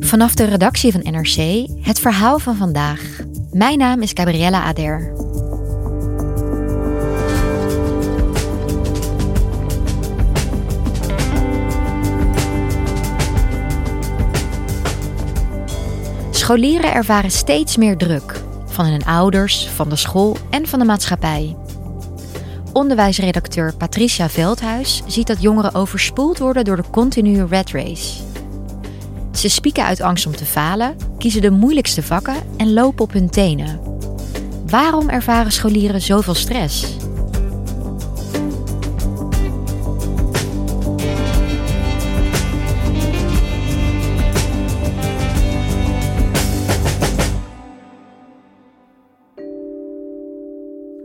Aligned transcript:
Vanaf 0.00 0.34
de 0.34 0.44
redactie 0.44 0.92
van 0.92 1.00
NRC 1.12 1.66
het 1.80 2.00
verhaal 2.00 2.38
van 2.38 2.56
vandaag. 2.56 3.20
Mijn 3.52 3.78
naam 3.78 4.02
is 4.02 4.10
Gabriella 4.14 4.62
Ader. 4.62 5.12
Scholieren 16.30 16.94
ervaren 16.94 17.30
steeds 17.30 17.76
meer 17.76 17.96
druk. 17.96 18.42
Van 18.66 18.86
hun 18.86 19.04
ouders, 19.04 19.68
van 19.68 19.88
de 19.88 19.96
school 19.96 20.36
en 20.50 20.66
van 20.66 20.78
de 20.78 20.84
maatschappij. 20.84 21.56
Onderwijsredacteur 22.72 23.74
Patricia 23.74 24.28
Veldhuis 24.28 25.02
ziet 25.06 25.26
dat 25.26 25.42
jongeren 25.42 25.74
overspoeld 25.74 26.38
worden 26.38 26.64
door 26.64 26.76
de 26.76 26.90
continue 26.90 27.46
red 27.46 27.70
race. 27.70 28.27
Ze 29.38 29.48
spieken 29.48 29.84
uit 29.84 30.00
angst 30.00 30.26
om 30.26 30.36
te 30.36 30.44
falen, 30.44 30.96
kiezen 31.18 31.40
de 31.40 31.50
moeilijkste 31.50 32.02
vakken 32.02 32.36
en 32.56 32.72
lopen 32.72 33.04
op 33.04 33.12
hun 33.12 33.30
tenen. 33.30 33.80
Waarom 34.66 35.08
ervaren 35.08 35.52
scholieren 35.52 36.00
zoveel 36.00 36.34
stress? 36.34 36.96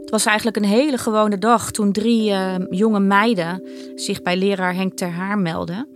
Het 0.02 0.10
was 0.10 0.26
eigenlijk 0.26 0.58
een 0.58 0.64
hele 0.64 0.98
gewone 0.98 1.38
dag 1.38 1.72
toen 1.72 1.92
drie 1.92 2.30
uh, 2.30 2.56
jonge 2.70 3.00
meiden 3.00 3.64
zich 3.96 4.22
bij 4.22 4.38
leraar 4.38 4.76
Henk 4.76 4.94
Ter 4.94 5.12
Haar 5.12 5.38
melden. 5.38 5.88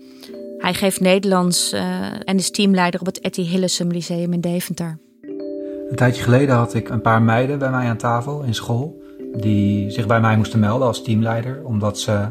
Hij 0.68 0.76
geeft 0.76 1.00
Nederlands 1.00 1.74
uh, 1.74 2.30
en 2.30 2.38
is 2.38 2.52
teamleider 2.52 3.00
op 3.00 3.06
het 3.06 3.20
Etty 3.20 3.42
Hillesum 3.42 3.92
Lyceum 3.92 4.34
in 4.34 4.42
Deventer. 4.42 5.00
Een 5.90 5.96
tijdje 5.96 6.24
geleden 6.24 6.56
had 6.56 6.74
ik 6.74 6.90
een 6.90 7.02
paar 7.02 7.22
meiden 7.22 7.60
bij 7.60 7.70
mij 7.70 7.88
aan 7.88 7.98
tafel 7.98 8.42
in 8.42 8.54
school. 8.54 9.02
Die 9.34 9.92
zich 9.92 10.08
bij 10.08 10.22
mij 10.22 10.38
moesten 10.38 10.60
melden 10.60 10.88
als 10.88 11.04
teamleider, 11.04 11.66
omdat 11.66 12.00
ze 12.00 12.28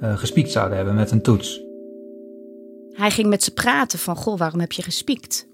uh, 0.00 0.16
gespiekt 0.18 0.50
zouden 0.50 0.76
hebben 0.76 0.94
met 0.94 1.10
een 1.10 1.22
toets. 1.22 1.60
Hij 2.92 3.10
ging 3.10 3.28
met 3.28 3.42
ze 3.42 3.52
praten 3.52 3.98
van, 3.98 4.16
goh, 4.16 4.38
waarom 4.38 4.60
heb 4.60 4.72
je 4.72 4.82
gespiekt? 4.82 5.48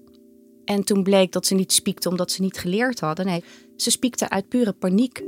En 0.65 0.83
toen 0.83 1.03
bleek 1.03 1.31
dat 1.31 1.45
ze 1.45 1.55
niet 1.55 1.73
spiekten 1.73 2.11
omdat 2.11 2.31
ze 2.31 2.41
niet 2.41 2.57
geleerd 2.57 2.99
hadden. 2.99 3.25
Nee, 3.25 3.43
ze 3.75 3.91
spiekten 3.91 4.29
uit 4.29 4.47
pure 4.47 4.71
paniek. 4.71 5.23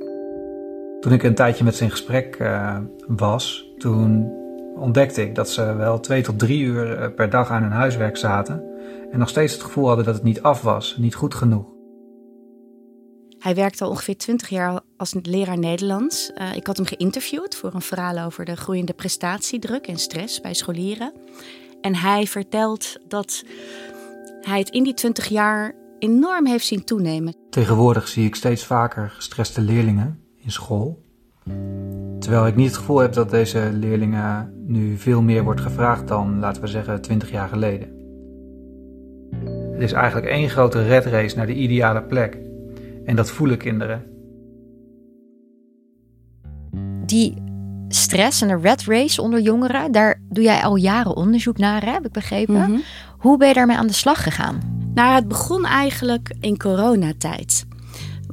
Toen 0.99 1.13
ik 1.13 1.23
een 1.23 1.35
tijdje 1.35 1.63
met 1.63 1.75
ze 1.75 1.83
in 1.83 1.91
gesprek 1.91 2.37
uh, 2.39 2.77
was, 3.07 3.65
toen 3.77 4.43
ontdekte 4.75 5.21
ik 5.21 5.35
dat 5.35 5.49
ze 5.49 5.75
wel 5.75 5.99
twee 5.99 6.21
tot 6.21 6.39
drie 6.39 6.63
uur 6.63 7.11
per 7.11 7.29
dag 7.29 7.49
aan 7.49 7.61
hun 7.61 7.71
huiswerk 7.71 8.17
zaten 8.17 8.63
en 9.11 9.19
nog 9.19 9.29
steeds 9.29 9.53
het 9.53 9.63
gevoel 9.63 9.87
hadden 9.87 10.05
dat 10.05 10.13
het 10.13 10.23
niet 10.23 10.41
af 10.41 10.61
was, 10.61 10.95
niet 10.97 11.15
goed 11.15 11.33
genoeg. 11.33 11.73
Hij 13.39 13.55
werkte 13.55 13.83
al 13.83 13.89
ongeveer 13.89 14.17
twintig 14.17 14.49
jaar 14.49 14.79
als 14.97 15.15
leraar 15.21 15.57
Nederlands. 15.57 16.31
Uh, 16.35 16.55
ik 16.55 16.67
had 16.67 16.77
hem 16.77 16.85
geïnterviewd 16.85 17.55
voor 17.55 17.73
een 17.73 17.81
verhaal 17.81 18.25
over 18.25 18.45
de 18.45 18.55
groeiende 18.55 18.93
prestatiedruk 18.93 19.87
en 19.87 19.97
stress 19.97 20.41
bij 20.41 20.53
scholieren. 20.53 21.13
En 21.81 21.95
hij 21.95 22.27
vertelt 22.27 22.97
dat 23.07 23.43
hij 24.41 24.59
het 24.59 24.69
in 24.69 24.83
die 24.83 24.93
twintig 24.93 25.27
jaar 25.27 25.75
enorm 25.99 26.45
heeft 26.45 26.65
zien 26.65 26.83
toenemen. 26.83 27.35
Tegenwoordig 27.49 28.07
zie 28.07 28.25
ik 28.25 28.35
steeds 28.35 28.65
vaker 28.65 29.09
gestreste 29.09 29.61
leerlingen 29.61 30.19
in 30.37 30.51
school. 30.51 31.04
Terwijl 32.19 32.47
ik 32.47 32.55
niet 32.55 32.67
het 32.67 32.77
gevoel 32.77 32.99
heb 32.99 33.13
dat 33.13 33.29
deze 33.29 33.69
leerlingen 33.73 34.53
nu 34.67 34.97
veel 34.97 35.21
meer 35.21 35.43
wordt 35.43 35.61
gevraagd 35.61 36.07
dan, 36.07 36.39
laten 36.39 36.61
we 36.61 36.67
zeggen, 36.67 37.01
20 37.01 37.31
jaar 37.31 37.47
geleden. 37.47 37.87
Het 39.71 39.81
is 39.81 39.91
eigenlijk 39.91 40.27
één 40.27 40.49
grote 40.49 40.83
red 40.83 41.05
race 41.05 41.35
naar 41.35 41.45
de 41.45 41.53
ideale 41.53 42.03
plek. 42.03 42.37
En 43.05 43.15
dat 43.15 43.31
voelen 43.31 43.57
kinderen. 43.57 44.03
Die 47.05 47.43
stress 47.87 48.41
en 48.41 48.47
de 48.47 48.57
red 48.57 48.83
race 48.83 49.21
onder 49.21 49.39
jongeren, 49.41 49.91
daar 49.91 50.21
doe 50.29 50.43
jij 50.43 50.63
al 50.63 50.75
jaren 50.75 51.15
onderzoek 51.15 51.57
naar, 51.57 51.83
hè, 51.85 51.91
heb 51.91 52.05
ik 52.05 52.11
begrepen. 52.11 52.55
Mm 52.55 52.61
-hmm. 52.61 52.81
Hoe 53.17 53.37
ben 53.37 53.47
je 53.47 53.53
daarmee 53.53 53.77
aan 53.77 53.87
de 53.87 53.93
slag 53.93 54.23
gegaan? 54.23 54.59
Nou, 54.93 55.15
het 55.15 55.27
begon 55.27 55.65
eigenlijk 55.65 56.35
in 56.39 56.57
coronatijd. 56.57 57.65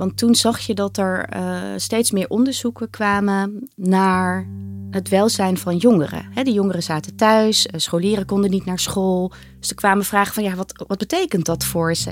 Want 0.02 0.16
toen 0.16 0.34
zag 0.34 0.60
je 0.60 0.74
dat 0.74 0.96
er 0.96 1.36
uh, 1.36 1.62
steeds 1.76 2.10
meer 2.10 2.28
onderzoeken 2.28 2.90
kwamen 2.90 3.68
naar 3.76 4.48
het 4.90 5.08
welzijn 5.08 5.58
van 5.58 5.76
jongeren. 5.76 6.26
De 6.44 6.52
jongeren 6.52 6.82
zaten 6.82 7.16
thuis, 7.16 7.66
scholieren 7.76 8.26
konden 8.26 8.50
niet 8.50 8.64
naar 8.64 8.78
school. 8.78 9.32
Dus 9.60 9.68
er 9.68 9.74
kwamen 9.74 10.04
vragen 10.04 10.34
van, 10.34 10.42
ja, 10.42 10.54
wat, 10.54 10.84
wat 10.86 10.98
betekent 10.98 11.44
dat 11.44 11.64
voor 11.64 11.94
ze? 11.94 12.10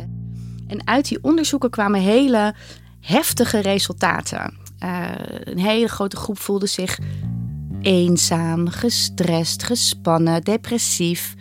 En 0.66 0.86
uit 0.86 1.08
die 1.08 1.18
onderzoeken 1.22 1.70
kwamen 1.70 2.00
hele 2.00 2.54
heftige 3.00 3.58
resultaten. 3.58 4.54
Uh, 4.84 5.08
een 5.44 5.58
hele 5.58 5.88
grote 5.88 6.16
groep 6.16 6.38
voelde 6.38 6.66
zich 6.66 6.98
eenzaam, 7.80 8.68
gestrest, 8.68 9.62
gespannen, 9.62 10.42
depressief. 10.42 11.34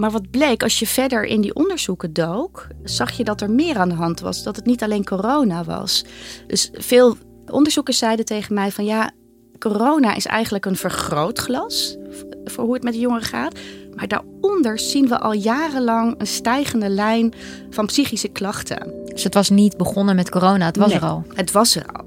Maar 0.00 0.10
wat 0.10 0.30
bleek, 0.30 0.62
als 0.62 0.78
je 0.78 0.86
verder 0.86 1.24
in 1.24 1.40
die 1.40 1.54
onderzoeken 1.54 2.12
dook, 2.12 2.66
zag 2.82 3.10
je 3.10 3.24
dat 3.24 3.40
er 3.40 3.50
meer 3.50 3.76
aan 3.76 3.88
de 3.88 3.94
hand 3.94 4.20
was. 4.20 4.42
Dat 4.42 4.56
het 4.56 4.66
niet 4.66 4.82
alleen 4.82 5.04
corona 5.04 5.64
was. 5.64 6.04
Dus 6.46 6.70
veel 6.72 7.16
onderzoekers 7.46 7.98
zeiden 7.98 8.24
tegen 8.24 8.54
mij 8.54 8.70
van 8.70 8.84
ja, 8.84 9.10
corona 9.58 10.14
is 10.14 10.26
eigenlijk 10.26 10.64
een 10.66 10.76
vergrootglas 10.76 11.96
voor 12.44 12.64
hoe 12.64 12.74
het 12.74 12.82
met 12.82 12.92
de 12.92 12.98
jongeren 12.98 13.26
gaat. 13.26 13.58
Maar 13.94 14.08
daaronder 14.08 14.78
zien 14.78 15.08
we 15.08 15.18
al 15.18 15.32
jarenlang 15.32 16.14
een 16.18 16.26
stijgende 16.26 16.88
lijn 16.88 17.34
van 17.70 17.86
psychische 17.86 18.28
klachten. 18.28 18.92
Dus 19.04 19.24
het 19.24 19.34
was 19.34 19.50
niet 19.50 19.76
begonnen 19.76 20.16
met 20.16 20.30
corona, 20.30 20.66
het 20.66 20.76
was 20.76 20.88
nee, 20.88 20.96
er 20.96 21.04
al. 21.04 21.24
Het 21.34 21.52
was 21.52 21.76
er 21.76 21.86
al. 21.86 22.04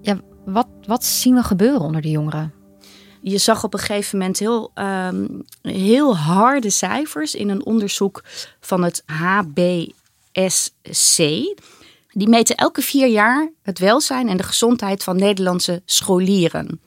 Ja, 0.00 0.20
wat, 0.44 0.68
wat 0.86 1.04
zien 1.04 1.34
we 1.34 1.42
gebeuren 1.42 1.80
onder 1.80 2.00
de 2.02 2.10
jongeren? 2.10 2.57
Je 3.20 3.38
zag 3.38 3.64
op 3.64 3.72
een 3.72 3.78
gegeven 3.78 4.18
moment 4.18 4.38
heel, 4.38 4.70
um, 4.74 5.44
heel 5.62 6.16
harde 6.16 6.70
cijfers 6.70 7.34
in 7.34 7.48
een 7.48 7.64
onderzoek 7.64 8.22
van 8.60 8.82
het 8.82 9.02
HBSC. 9.06 9.92
Die 12.08 12.28
meten 12.28 12.56
elke 12.56 12.82
vier 12.82 13.06
jaar 13.06 13.50
het 13.62 13.78
welzijn 13.78 14.28
en 14.28 14.36
de 14.36 14.42
gezondheid 14.42 15.04
van 15.04 15.16
Nederlandse 15.16 15.82
scholieren. 15.84 16.80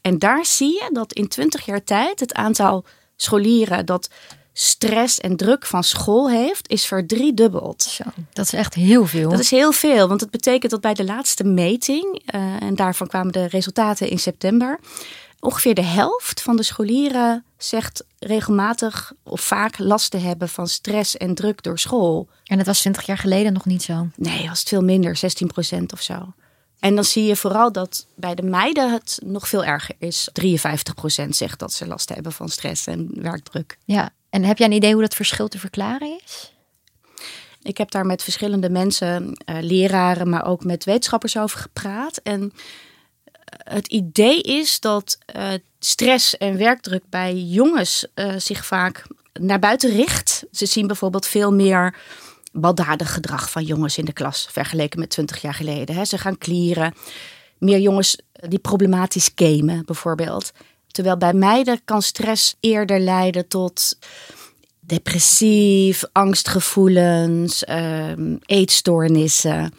En 0.00 0.18
daar 0.18 0.46
zie 0.46 0.72
je 0.72 0.90
dat 0.92 1.12
in 1.12 1.28
20 1.28 1.64
jaar 1.64 1.84
tijd 1.84 2.20
het 2.20 2.34
aantal 2.34 2.84
scholieren 3.16 3.86
dat 3.86 4.08
stress 4.52 5.20
en 5.20 5.36
druk 5.36 5.66
van 5.66 5.84
school 5.84 6.30
heeft, 6.30 6.68
is 6.68 6.86
verdriedubbeld. 6.86 7.82
Zo, 7.82 8.04
dat 8.32 8.44
is 8.44 8.52
echt 8.52 8.74
heel 8.74 9.06
veel. 9.06 9.30
Dat 9.30 9.38
is 9.38 9.50
heel 9.50 9.72
veel, 9.72 10.08
want 10.08 10.20
het 10.20 10.30
betekent 10.30 10.70
dat 10.70 10.80
bij 10.80 10.94
de 10.94 11.04
laatste 11.04 11.44
meting, 11.44 12.22
uh, 12.34 12.62
en 12.62 12.74
daarvan 12.74 13.06
kwamen 13.06 13.32
de 13.32 13.46
resultaten 13.46 14.08
in 14.08 14.18
september, 14.18 14.78
ongeveer 15.44 15.74
de 15.74 15.82
helft 15.82 16.42
van 16.42 16.56
de 16.56 16.62
scholieren 16.62 17.44
zegt 17.56 18.04
regelmatig 18.18 19.12
of 19.22 19.40
vaak 19.40 19.78
last 19.78 20.10
te 20.10 20.16
hebben 20.16 20.48
van 20.48 20.68
stress 20.68 21.16
en 21.16 21.34
druk 21.34 21.62
door 21.62 21.78
school. 21.78 22.28
En 22.44 22.56
dat 22.56 22.66
was 22.66 22.80
20 22.80 23.06
jaar 23.06 23.18
geleden 23.18 23.52
nog 23.52 23.64
niet 23.64 23.82
zo? 23.82 24.08
Nee, 24.16 24.48
was 24.48 24.58
het 24.58 24.68
veel 24.68 24.82
minder, 24.82 25.16
16 25.16 25.46
procent 25.46 25.92
of 25.92 26.02
zo. 26.02 26.34
En 26.78 26.94
dan 26.94 27.04
zie 27.04 27.24
je 27.24 27.36
vooral 27.36 27.72
dat 27.72 28.06
bij 28.14 28.34
de 28.34 28.42
meiden 28.42 28.92
het 28.92 29.18
nog 29.24 29.48
veel 29.48 29.64
erger 29.64 29.94
is. 29.98 30.28
53% 31.24 31.28
zegt 31.28 31.58
dat 31.58 31.72
ze 31.72 31.86
last 31.86 32.08
hebben 32.08 32.32
van 32.32 32.48
stress 32.48 32.86
en 32.86 33.10
werkdruk. 33.14 33.78
Ja, 33.84 34.10
en 34.30 34.44
heb 34.44 34.58
jij 34.58 34.66
een 34.66 34.72
idee 34.72 34.92
hoe 34.92 35.02
dat 35.02 35.14
verschil 35.14 35.48
te 35.48 35.58
verklaren 35.58 36.20
is? 36.24 36.52
Ik 37.62 37.78
heb 37.78 37.90
daar 37.90 38.06
met 38.06 38.22
verschillende 38.22 38.70
mensen, 38.70 39.42
uh, 39.50 39.56
leraren, 39.60 40.28
maar 40.28 40.46
ook 40.46 40.64
met 40.64 40.84
wetenschappers 40.84 41.38
over 41.38 41.58
gepraat. 41.58 42.16
En 42.16 42.52
het 43.46 43.86
idee 43.86 44.40
is 44.40 44.80
dat 44.80 45.18
uh, 45.36 45.48
stress 45.78 46.36
en 46.36 46.56
werkdruk 46.56 47.02
bij 47.08 47.34
jongens 47.34 48.06
uh, 48.14 48.34
zich 48.36 48.66
vaak 48.66 49.06
naar 49.40 49.58
buiten 49.58 49.90
richt. 49.90 50.44
Ze 50.52 50.66
zien 50.66 50.86
bijvoorbeeld 50.86 51.26
veel 51.26 51.52
meer 51.52 51.96
baldadig 52.52 53.12
gedrag 53.12 53.50
van 53.50 53.64
jongens 53.64 53.98
in 53.98 54.04
de 54.04 54.12
klas 54.12 54.48
vergeleken 54.50 54.98
met 54.98 55.10
20 55.10 55.42
jaar 55.42 55.54
geleden. 55.54 55.94
Hè. 55.94 56.04
Ze 56.04 56.18
gaan 56.18 56.38
klieren. 56.38 56.94
Meer 57.58 57.78
jongens 57.78 58.16
die 58.32 58.58
problematisch 58.58 59.30
gamen, 59.34 59.84
bijvoorbeeld. 59.84 60.52
Terwijl 60.86 61.16
bij 61.16 61.32
meiden 61.32 61.80
kan 61.84 62.02
stress 62.02 62.56
eerder 62.60 63.00
leiden 63.00 63.48
tot 63.48 63.98
depressief, 64.80 66.04
angstgevoelens, 66.12 67.68
um, 67.68 68.38
eetstoornissen. 68.46 69.74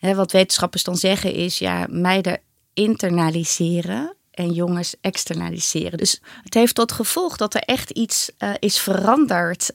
wat 0.00 0.32
wetenschappers 0.32 0.84
dan 0.84 0.96
zeggen 0.96 1.32
is, 1.32 1.58
ja, 1.58 1.86
meiden 1.90 2.40
internaliseren 2.74 4.16
en 4.30 4.50
jongens 4.52 4.94
externaliseren. 5.00 5.98
Dus 5.98 6.20
het 6.42 6.54
heeft 6.54 6.74
tot 6.74 6.92
gevolg 6.92 7.36
dat 7.36 7.54
er 7.54 7.60
echt 7.60 7.90
iets 7.90 8.30
uh, 8.38 8.50
is 8.58 8.78
veranderd 8.78 9.70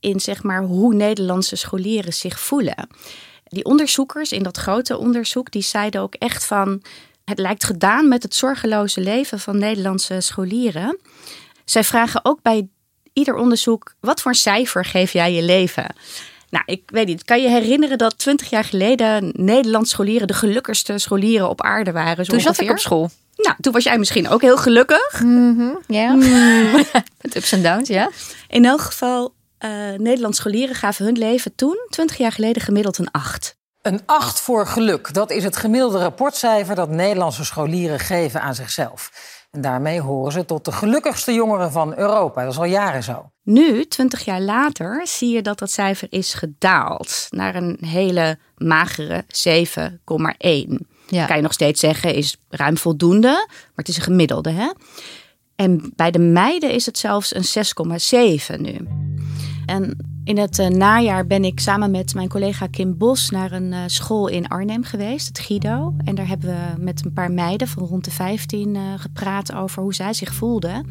in 0.00 0.20
zeg 0.20 0.42
maar, 0.42 0.62
hoe 0.62 0.94
Nederlandse 0.94 1.56
scholieren 1.56 2.12
zich 2.12 2.40
voelen. 2.40 2.88
Die 3.44 3.64
onderzoekers 3.64 4.32
in 4.32 4.42
dat 4.42 4.56
grote 4.56 4.98
onderzoek, 4.98 5.50
die 5.50 5.62
zeiden 5.62 6.00
ook 6.00 6.14
echt 6.14 6.44
van... 6.44 6.82
het 7.24 7.38
lijkt 7.38 7.64
gedaan 7.64 8.08
met 8.08 8.22
het 8.22 8.34
zorgeloze 8.34 9.00
leven 9.00 9.40
van 9.40 9.58
Nederlandse 9.58 10.20
scholieren. 10.20 10.98
Zij 11.64 11.84
vragen 11.84 12.24
ook 12.24 12.42
bij 12.42 12.68
ieder 13.12 13.34
onderzoek, 13.34 13.94
wat 14.00 14.20
voor 14.20 14.34
cijfer 14.34 14.84
geef 14.84 15.12
jij 15.12 15.32
je 15.32 15.42
leven? 15.42 15.94
Nou, 16.54 16.66
ik 16.66 16.82
weet 16.86 17.06
niet. 17.06 17.24
Kan 17.24 17.42
je 17.42 17.48
herinneren 17.48 17.98
dat 17.98 18.18
twintig 18.18 18.50
jaar 18.50 18.64
geleden 18.64 19.32
Nederlandse 19.36 19.92
scholieren 19.92 20.26
de 20.26 20.34
gelukkigste 20.34 20.98
scholieren 20.98 21.48
op 21.48 21.62
aarde 21.62 21.92
waren? 21.92 22.24
Zo 22.24 22.32
Toen 22.32 22.40
zat 22.40 22.60
ik 22.60 22.70
op 22.70 22.78
school. 22.78 23.10
Nou, 23.36 23.56
toen 23.60 23.72
was 23.72 23.84
jij 23.84 23.98
misschien 23.98 24.28
ook 24.28 24.40
heel 24.40 24.56
gelukkig. 24.56 25.20
Mm 25.22 25.78
ja. 25.86 26.12
Mm. 26.12 26.22
Met 27.22 27.36
ups 27.36 27.52
en 27.52 27.62
downs, 27.62 27.88
ja. 27.88 28.10
In 28.48 28.64
elk 28.64 28.80
geval, 28.80 29.34
uh, 29.64 29.70
Nederlandse 29.96 30.40
scholieren 30.40 30.74
gaven 30.74 31.04
hun 31.04 31.18
leven 31.18 31.54
toen, 31.54 31.76
20 31.90 32.16
jaar 32.16 32.32
geleden, 32.32 32.62
gemiddeld 32.62 32.98
een 32.98 33.10
8. 33.10 33.56
Een 33.82 34.00
8 34.06 34.40
voor 34.40 34.66
geluk. 34.66 35.14
Dat 35.14 35.30
is 35.30 35.44
het 35.44 35.56
gemiddelde 35.56 35.98
rapportcijfer 35.98 36.74
dat 36.74 36.88
Nederlandse 36.88 37.44
scholieren 37.44 37.98
geven 37.98 38.40
aan 38.40 38.54
zichzelf. 38.54 39.10
En 39.50 39.60
daarmee 39.60 40.00
horen 40.00 40.32
ze 40.32 40.44
tot 40.44 40.64
de 40.64 40.72
gelukkigste 40.72 41.32
jongeren 41.32 41.72
van 41.72 41.96
Europa. 41.96 42.42
Dat 42.42 42.52
is 42.52 42.58
al 42.58 42.64
jaren 42.64 43.02
zo. 43.02 43.32
Nu, 43.44 43.84
20 43.84 44.24
jaar 44.24 44.40
later, 44.40 45.06
zie 45.06 45.34
je 45.34 45.42
dat 45.42 45.58
dat 45.58 45.70
cijfer 45.70 46.08
is 46.10 46.34
gedaald 46.34 47.26
naar 47.30 47.54
een 47.54 47.78
hele 47.80 48.38
magere 48.56 49.24
7,1. 49.24 50.86
Ja. 51.08 51.26
Kan 51.26 51.36
je 51.36 51.42
nog 51.42 51.52
steeds 51.52 51.80
zeggen, 51.80 52.14
is 52.14 52.36
ruim 52.48 52.76
voldoende, 52.76 53.46
maar 53.48 53.70
het 53.74 53.88
is 53.88 53.96
een 53.96 54.02
gemiddelde. 54.02 54.50
Hè? 54.50 54.72
En 55.56 55.92
bij 55.96 56.10
de 56.10 56.18
meiden 56.18 56.70
is 56.70 56.86
het 56.86 56.98
zelfs 56.98 57.34
een 57.34 57.66
6,7 58.54 58.60
nu. 58.60 58.88
En 59.66 59.96
in 60.24 60.38
het 60.38 60.58
uh, 60.58 60.66
najaar 60.66 61.26
ben 61.26 61.44
ik 61.44 61.60
samen 61.60 61.90
met 61.90 62.14
mijn 62.14 62.28
collega 62.28 62.66
Kim 62.66 62.96
Bos 62.98 63.30
naar 63.30 63.52
een 63.52 63.72
uh, 63.72 63.78
school 63.86 64.28
in 64.28 64.48
Arnhem 64.48 64.84
geweest, 64.84 65.26
het 65.26 65.38
Guido. 65.38 65.94
En 66.04 66.14
daar 66.14 66.28
hebben 66.28 66.48
we 66.48 66.82
met 66.82 67.04
een 67.04 67.12
paar 67.12 67.32
meiden 67.32 67.68
van 67.68 67.82
rond 67.82 68.04
de 68.04 68.10
15 68.10 68.74
uh, 68.74 68.92
eh, 68.92 69.00
gepraat 69.00 69.54
over 69.54 69.82
hoe 69.82 69.94
zij 69.94 70.12
zich 70.12 70.34
voelden. 70.34 70.86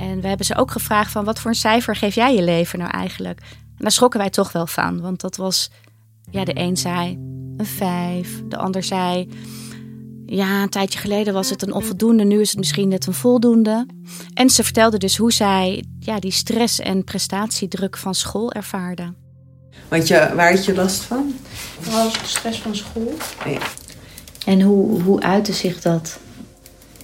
En 0.00 0.20
we 0.20 0.28
hebben 0.28 0.46
ze 0.46 0.56
ook 0.56 0.70
gevraagd 0.70 1.12
van 1.12 1.24
wat 1.24 1.40
voor 1.40 1.50
een 1.50 1.56
cijfer 1.56 1.96
geef 1.96 2.14
jij 2.14 2.34
je 2.34 2.42
leven 2.42 2.78
nou 2.78 2.90
eigenlijk? 2.90 3.40
En 3.40 3.76
daar 3.76 3.90
schrokken 3.90 4.20
wij 4.20 4.30
toch 4.30 4.52
wel 4.52 4.66
van, 4.66 5.00
want 5.00 5.20
dat 5.20 5.36
was, 5.36 5.70
ja, 6.30 6.44
de 6.44 6.58
een 6.58 6.76
zei 6.76 7.18
een 7.56 7.66
5, 7.66 8.42
de 8.48 8.56
ander 8.56 8.82
zei 8.82 9.28
ja, 10.26 10.62
een 10.62 10.68
tijdje 10.68 10.98
geleden 10.98 11.34
was 11.34 11.50
het 11.50 11.62
een 11.62 11.72
onvoldoende, 11.72 12.24
nu 12.24 12.40
is 12.40 12.48
het 12.48 12.58
misschien 12.58 12.88
net 12.88 13.06
een 13.06 13.14
voldoende. 13.14 13.86
En 14.34 14.50
ze 14.50 14.64
vertelde 14.64 14.98
dus 14.98 15.16
hoe 15.16 15.32
zij 15.32 15.84
ja, 16.00 16.18
die 16.18 16.30
stress 16.30 16.80
en 16.80 17.04
prestatiedruk 17.04 17.96
van 17.96 18.14
school 18.14 18.52
ervaarde. 18.52 19.12
Want 19.88 20.08
je, 20.08 20.32
waar 20.34 20.50
had 20.50 20.64
je 20.64 20.74
last 20.74 21.02
van? 21.02 21.34
Vooral 21.80 22.10
stress 22.24 22.60
van 22.60 22.76
school. 22.76 23.14
Ja. 23.44 23.58
En 24.46 24.60
hoe, 24.60 25.02
hoe 25.02 25.20
uitte 25.20 25.52
zich 25.52 25.80
dat? 25.80 26.18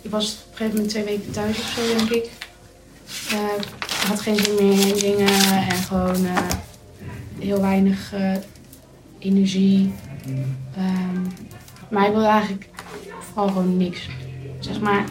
Ik 0.02 0.10
was 0.10 0.32
op 0.32 0.50
een 0.50 0.56
gegeven 0.56 0.74
moment 0.74 0.88
twee 0.88 1.04
weken 1.04 1.30
thuis 1.32 1.58
of 1.58 1.74
zo, 1.76 1.96
denk 1.96 2.10
ik. 2.10 2.30
Ik 3.06 4.06
had 4.08 4.20
geen 4.20 4.36
zin 4.36 4.54
meer 4.54 4.86
in 4.86 4.98
dingen 4.98 5.28
en 5.68 5.76
gewoon 5.76 6.24
uh, 6.24 6.38
heel 7.38 7.60
weinig 7.60 8.14
uh, 8.14 8.32
energie. 9.18 9.92
Um, 10.78 11.26
maar 11.88 12.06
ik 12.06 12.12
wilde 12.12 12.26
eigenlijk 12.26 12.68
vooral 13.18 13.48
gewoon 13.48 13.76
niks. 13.76 14.08
Zeg 14.58 14.80
maar, 14.80 15.04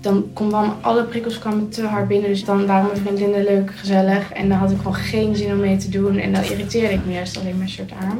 dan 0.00 0.30
kwam 0.32 0.76
alle 0.80 1.04
prikkels 1.04 1.38
kwamen 1.38 1.68
te 1.68 1.86
hard 1.86 2.08
binnen. 2.08 2.28
Dus 2.28 2.44
dan 2.44 2.66
waren 2.66 2.86
mijn 2.86 2.98
vriendinnen 2.98 3.44
leuk, 3.44 3.72
gezellig. 3.76 4.32
En 4.32 4.48
dan 4.48 4.58
had 4.58 4.70
ik 4.70 4.76
gewoon 4.76 4.94
geen 4.94 5.36
zin 5.36 5.52
om 5.52 5.60
mee 5.60 5.76
te 5.76 5.88
doen. 5.88 6.18
En 6.18 6.32
dan 6.32 6.42
irriteerde 6.42 6.94
ik 6.94 7.04
me 7.06 7.12
juist 7.12 7.38
alleen 7.38 7.58
maar 7.58 7.68
soort 7.68 7.92
aan. 8.00 8.18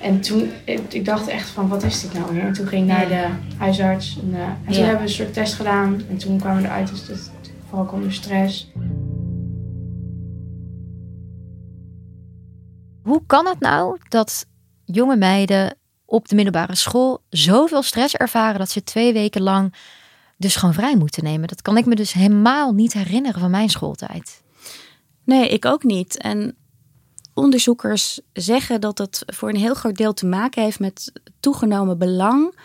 En 0.00 0.20
toen, 0.20 0.50
ik, 0.88 1.04
dacht 1.04 1.28
echt 1.28 1.48
van, 1.48 1.68
wat 1.68 1.82
is 1.82 2.00
dit 2.00 2.12
nou 2.12 2.32
weer? 2.32 2.42
En 2.42 2.52
toen 2.52 2.66
ging 2.66 2.82
ik 2.82 2.88
naar 2.88 3.08
de 3.08 3.26
huisarts. 3.56 4.18
En, 4.22 4.30
uh, 4.30 4.40
en 4.40 4.72
toen 4.72 4.82
hebben 4.82 4.96
we 4.96 5.02
een 5.02 5.14
soort 5.14 5.32
test 5.32 5.54
gedaan. 5.54 6.02
En 6.10 6.16
toen 6.16 6.38
kwamen 6.38 6.62
we 6.62 6.68
eruit 6.68 6.88
dat 6.88 7.30
vooral 7.74 7.94
onder 7.94 8.12
stress. 8.12 8.72
Hoe 13.02 13.22
kan 13.26 13.46
het 13.46 13.60
nou 13.60 13.98
dat 14.08 14.46
jonge 14.84 15.16
meiden 15.16 15.76
op 16.04 16.28
de 16.28 16.34
middelbare 16.34 16.74
school 16.74 17.22
zoveel 17.28 17.82
stress 17.82 18.14
ervaren 18.14 18.58
dat 18.58 18.70
ze 18.70 18.82
twee 18.82 19.12
weken 19.12 19.42
lang 19.42 19.74
dus 20.36 20.56
gewoon 20.56 20.74
vrij 20.74 20.96
moeten 20.96 21.24
nemen. 21.24 21.48
Dat 21.48 21.62
kan 21.62 21.76
ik 21.76 21.86
me 21.86 21.94
dus 21.94 22.12
helemaal 22.12 22.72
niet 22.72 22.92
herinneren 22.92 23.40
van 23.40 23.50
mijn 23.50 23.70
schooltijd. 23.70 24.42
Nee, 25.24 25.48
ik 25.48 25.64
ook 25.64 25.82
niet. 25.82 26.18
En 26.18 26.56
onderzoekers 27.34 28.20
zeggen 28.32 28.80
dat 28.80 28.98
het 28.98 29.22
voor 29.26 29.48
een 29.48 29.56
heel 29.56 29.74
groot 29.74 29.96
deel 29.96 30.12
te 30.12 30.26
maken 30.26 30.62
heeft 30.62 30.80
met 30.80 31.12
toegenomen 31.40 31.98
belang 31.98 32.58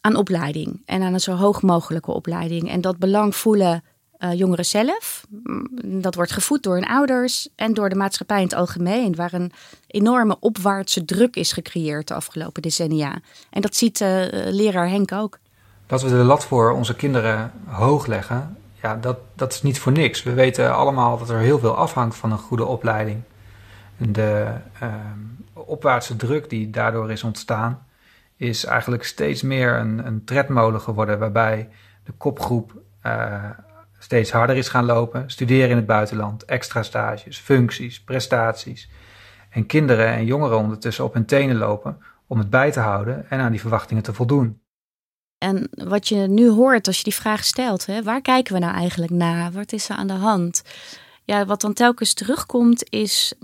aan 0.00 0.16
opleiding 0.16 0.82
en 0.84 1.02
aan 1.02 1.14
een 1.14 1.20
zo 1.20 1.34
hoog 1.34 1.62
mogelijke 1.62 2.12
opleiding. 2.12 2.70
En 2.70 2.80
dat 2.80 2.98
belang 2.98 3.36
voelen 3.36 3.82
uh, 4.18 4.32
jongeren 4.32 4.64
zelf. 4.64 5.26
Mm, 5.28 5.66
dat 6.00 6.14
wordt 6.14 6.32
gevoed 6.32 6.62
door 6.62 6.74
hun 6.74 6.88
ouders 6.88 7.48
en 7.56 7.74
door 7.74 7.88
de 7.88 7.94
maatschappij 7.94 8.36
in 8.36 8.44
het 8.44 8.54
algemeen, 8.54 9.14
waar 9.14 9.32
een 9.32 9.52
enorme 9.86 10.36
opwaartse 10.40 11.04
druk 11.04 11.36
is 11.36 11.52
gecreëerd 11.52 12.08
de 12.08 12.14
afgelopen 12.14 12.62
decennia. 12.62 13.20
En 13.50 13.60
dat 13.60 13.76
ziet 13.76 14.00
uh, 14.00 14.08
leraar 14.32 14.88
Henk 14.88 15.12
ook. 15.12 15.38
Dat 15.86 16.02
we 16.02 16.08
de 16.08 16.14
lat 16.14 16.44
voor 16.44 16.70
onze 16.70 16.94
kinderen 16.94 17.52
hoog 17.66 18.06
leggen, 18.06 18.56
ja, 18.82 18.96
dat, 18.96 19.18
dat 19.34 19.52
is 19.52 19.62
niet 19.62 19.78
voor 19.78 19.92
niks. 19.92 20.22
We 20.22 20.32
weten 20.32 20.74
allemaal 20.74 21.18
dat 21.18 21.30
er 21.30 21.38
heel 21.38 21.58
veel 21.58 21.76
afhangt 21.76 22.16
van 22.16 22.32
een 22.32 22.38
goede 22.38 22.64
opleiding. 22.64 23.22
De 23.96 24.54
uh, 24.82 24.94
opwaartse 25.52 26.16
druk 26.16 26.50
die 26.50 26.70
daardoor 26.70 27.10
is 27.10 27.22
ontstaan, 27.22 27.86
is 28.36 28.64
eigenlijk 28.64 29.04
steeds 29.04 29.42
meer 29.42 29.74
een, 29.74 30.06
een 30.06 30.24
tredmolen 30.24 30.80
geworden, 30.80 31.18
waarbij 31.18 31.68
de 32.04 32.12
kopgroep 32.12 32.72
uh, 33.06 33.44
steeds 33.98 34.30
harder 34.30 34.56
is 34.56 34.68
gaan 34.68 34.84
lopen, 34.84 35.30
studeren 35.30 35.70
in 35.70 35.76
het 35.76 35.86
buitenland, 35.86 36.44
extra 36.44 36.82
stages, 36.82 37.38
functies, 37.38 38.02
prestaties. 38.02 38.90
En 39.50 39.66
kinderen 39.66 40.06
en 40.06 40.24
jongeren 40.24 40.58
ondertussen 40.58 41.04
op 41.04 41.14
hun 41.14 41.26
tenen 41.26 41.56
lopen 41.56 42.02
om 42.26 42.38
het 42.38 42.50
bij 42.50 42.72
te 42.72 42.80
houden 42.80 43.30
en 43.30 43.40
aan 43.40 43.50
die 43.50 43.60
verwachtingen 43.60 44.02
te 44.02 44.12
voldoen. 44.12 44.60
En 45.38 45.68
wat 45.70 46.08
je 46.08 46.16
nu 46.16 46.48
hoort 46.48 46.86
als 46.86 46.96
je 46.96 47.04
die 47.04 47.14
vraag 47.14 47.44
stelt, 47.44 47.86
hè, 47.86 48.02
waar 48.02 48.20
kijken 48.20 48.54
we 48.54 48.60
nou 48.60 48.74
eigenlijk 48.74 49.12
naar? 49.12 49.52
Wat 49.52 49.72
is 49.72 49.88
er 49.88 49.96
aan 49.96 50.06
de 50.06 50.12
hand? 50.12 50.62
Ja, 51.24 51.46
wat 51.46 51.60
dan 51.60 51.72
telkens 51.72 52.14
terugkomt 52.14 52.90
is 52.90 53.34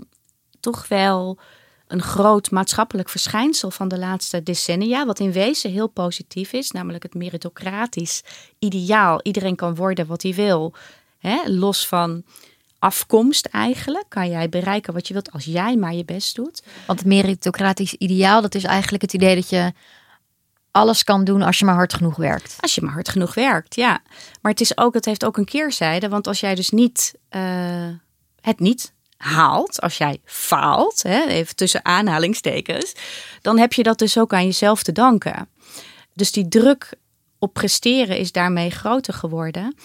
toch 0.59 0.87
wel 0.87 1.39
een 1.87 2.01
groot 2.01 2.51
maatschappelijk 2.51 3.09
verschijnsel 3.09 3.71
van 3.71 3.87
de 3.87 3.97
laatste 3.97 4.43
decennia, 4.43 5.05
wat 5.05 5.19
in 5.19 5.31
wezen 5.31 5.71
heel 5.71 5.87
positief 5.87 6.53
is, 6.53 6.71
namelijk 6.71 7.03
het 7.03 7.13
meritocratisch 7.13 8.23
ideaal. 8.59 9.19
Iedereen 9.21 9.55
kan 9.55 9.75
worden 9.75 10.07
wat 10.07 10.21
hij 10.21 10.33
wil, 10.33 10.73
hè? 11.17 11.37
los 11.45 11.87
van 11.87 12.23
afkomst 12.79 13.45
eigenlijk. 13.45 14.05
Kan 14.07 14.29
jij 14.29 14.49
bereiken 14.49 14.93
wat 14.93 15.07
je 15.07 15.13
wilt 15.13 15.31
als 15.31 15.45
jij 15.45 15.75
maar 15.75 15.93
je 15.93 16.05
best 16.05 16.35
doet. 16.35 16.63
Want 16.87 16.99
het 16.99 17.07
meritocratisch 17.07 17.93
ideaal, 17.93 18.41
dat 18.41 18.55
is 18.55 18.63
eigenlijk 18.63 19.01
het 19.01 19.13
idee 19.13 19.35
dat 19.35 19.49
je 19.49 19.73
alles 20.71 21.03
kan 21.03 21.23
doen 21.23 21.41
als 21.41 21.59
je 21.59 21.65
maar 21.65 21.75
hard 21.75 21.93
genoeg 21.93 22.15
werkt. 22.15 22.57
Als 22.59 22.75
je 22.75 22.81
maar 22.81 22.93
hard 22.93 23.09
genoeg 23.09 23.33
werkt, 23.33 23.75
ja. 23.75 24.01
Maar 24.41 24.51
het, 24.51 24.61
is 24.61 24.77
ook, 24.77 24.93
het 24.93 25.05
heeft 25.05 25.25
ook 25.25 25.37
een 25.37 25.45
keerzijde, 25.45 26.09
want 26.09 26.27
als 26.27 26.39
jij 26.39 26.55
dus 26.55 26.69
niet 26.69 27.13
uh, 27.35 27.89
het 28.41 28.59
niet 28.59 28.93
haalt, 29.25 29.81
als 29.81 29.97
jij 29.97 30.17
faalt, 30.25 31.03
hè, 31.03 31.25
even 31.25 31.55
tussen 31.55 31.85
aanhalingstekens, 31.85 32.93
dan 33.41 33.57
heb 33.57 33.73
je 33.73 33.83
dat 33.83 33.99
dus 33.99 34.17
ook 34.17 34.33
aan 34.33 34.45
jezelf 34.45 34.83
te 34.83 34.91
danken. 34.91 35.49
Dus 36.13 36.31
die 36.31 36.47
druk 36.47 36.93
op 37.39 37.53
presteren 37.53 38.17
is 38.17 38.31
daarmee 38.31 38.69
groter 38.69 39.13
geworden. 39.13 39.75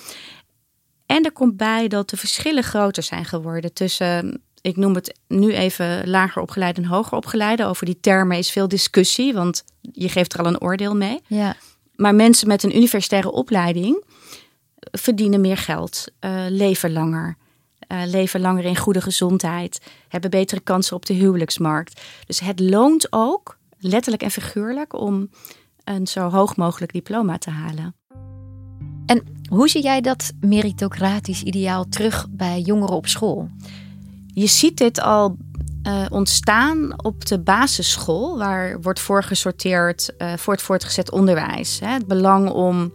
En 1.06 1.24
er 1.24 1.32
komt 1.32 1.56
bij 1.56 1.88
dat 1.88 2.10
de 2.10 2.16
verschillen 2.16 2.62
groter 2.62 3.02
zijn 3.02 3.24
geworden 3.24 3.72
tussen, 3.72 4.42
ik 4.60 4.76
noem 4.76 4.94
het 4.94 5.18
nu 5.28 5.52
even 5.52 6.08
lager 6.08 6.42
opgeleide 6.42 6.80
en 6.80 6.88
hoger 6.88 7.16
opgeleide. 7.16 7.64
Over 7.64 7.86
die 7.86 8.00
termen 8.00 8.38
is 8.38 8.50
veel 8.50 8.68
discussie, 8.68 9.34
want 9.34 9.64
je 9.80 10.08
geeft 10.08 10.32
er 10.32 10.40
al 10.40 10.46
een 10.46 10.60
oordeel 10.60 10.96
mee. 10.96 11.20
Ja. 11.26 11.56
Maar 11.96 12.14
mensen 12.14 12.48
met 12.48 12.62
een 12.62 12.76
universitaire 12.76 13.30
opleiding 13.30 14.04
verdienen 14.80 15.40
meer 15.40 15.56
geld, 15.56 16.04
uh, 16.20 16.44
leven 16.48 16.92
langer. 16.92 17.36
Uh, 17.92 18.02
leven 18.06 18.40
langer 18.40 18.64
in 18.64 18.76
goede 18.76 19.00
gezondheid, 19.00 19.80
hebben 20.08 20.30
betere 20.30 20.60
kansen 20.60 20.96
op 20.96 21.06
de 21.06 21.14
huwelijksmarkt. 21.14 22.00
Dus 22.26 22.40
het 22.40 22.60
loont 22.60 23.06
ook, 23.10 23.58
letterlijk 23.78 24.22
en 24.22 24.30
figuurlijk, 24.30 24.94
om 24.94 25.30
een 25.84 26.06
zo 26.06 26.28
hoog 26.28 26.56
mogelijk 26.56 26.92
diploma 26.92 27.38
te 27.38 27.50
halen. 27.50 27.94
En 29.06 29.22
hoe 29.48 29.68
zie 29.68 29.82
jij 29.82 30.00
dat 30.00 30.32
meritocratisch 30.40 31.42
ideaal 31.42 31.88
terug 31.88 32.26
bij 32.30 32.60
jongeren 32.60 32.96
op 32.96 33.06
school? 33.06 33.48
Je 34.26 34.46
ziet 34.46 34.76
dit 34.76 35.00
al 35.00 35.36
uh, 35.82 36.06
ontstaan 36.08 37.04
op 37.04 37.26
de 37.26 37.40
basisschool, 37.40 38.38
waar 38.38 38.80
wordt 38.80 39.00
voorgesorteerd 39.00 40.12
uh, 40.18 40.32
voor 40.36 40.52
het 40.52 40.62
voortgezet 40.62 41.10
onderwijs. 41.10 41.80
Hè. 41.80 41.88
Het 41.88 42.06
belang 42.06 42.50
om 42.50 42.92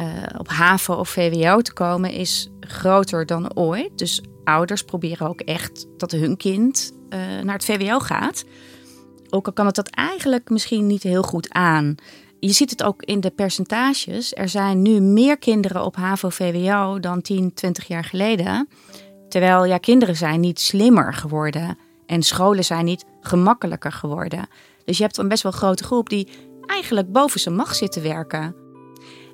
uh, 0.00 0.06
op 0.38 0.48
HAVO 0.48 0.94
of 0.94 1.08
VWO 1.08 1.60
te 1.60 1.72
komen 1.72 2.10
is 2.10 2.50
groter 2.60 3.26
dan 3.26 3.56
ooit. 3.56 3.98
Dus 3.98 4.22
ouders 4.44 4.82
proberen 4.82 5.28
ook 5.28 5.40
echt 5.40 5.86
dat 5.96 6.10
hun 6.10 6.36
kind 6.36 6.92
naar 7.42 7.54
het 7.54 7.64
VWO 7.64 7.98
gaat. 7.98 8.44
Ook 9.30 9.46
al 9.46 9.52
kan 9.52 9.66
het 9.66 9.74
dat 9.74 9.88
eigenlijk 9.88 10.50
misschien 10.50 10.86
niet 10.86 11.02
heel 11.02 11.22
goed 11.22 11.52
aan. 11.52 11.94
Je 12.40 12.52
ziet 12.52 12.70
het 12.70 12.82
ook 12.82 13.02
in 13.02 13.20
de 13.20 13.30
percentages. 13.30 14.34
Er 14.34 14.48
zijn 14.48 14.82
nu 14.82 15.00
meer 15.00 15.38
kinderen 15.38 15.84
op 15.84 15.96
HAVO-VWO 15.96 17.00
dan 17.00 17.20
10, 17.20 17.54
20 17.54 17.86
jaar 17.86 18.04
geleden. 18.04 18.68
Terwijl 19.28 19.64
ja, 19.64 19.78
kinderen 19.78 20.16
zijn 20.16 20.40
niet 20.40 20.60
slimmer 20.60 21.14
geworden 21.14 21.78
en 22.06 22.22
scholen 22.22 22.64
zijn 22.64 22.84
niet 22.84 23.04
gemakkelijker 23.20 23.92
geworden. 23.92 24.48
Dus 24.84 24.96
je 24.96 25.02
hebt 25.02 25.16
een 25.16 25.28
best 25.28 25.42
wel 25.42 25.52
grote 25.52 25.84
groep 25.84 26.08
die 26.08 26.28
eigenlijk 26.66 27.12
boven 27.12 27.40
zijn 27.40 27.54
macht 27.54 27.76
zit 27.76 27.92
te 27.92 28.00
werken. 28.00 28.54